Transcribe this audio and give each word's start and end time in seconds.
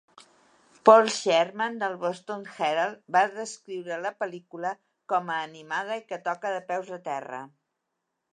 Paul 0.89 1.09
Sherman 1.15 1.75
del 1.83 1.97
Boston 2.05 2.47
Herald 2.53 3.03
va 3.17 3.21
descriure 3.35 4.01
la 4.07 4.13
pel·lícula 4.25 4.73
com 5.15 5.31
a 5.35 5.37
"animada 5.51 6.01
i 6.01 6.05
que 6.11 6.21
toca 6.31 6.57
de 6.57 6.65
peus 6.73 6.93
a 7.01 7.01
terra". 7.13 7.45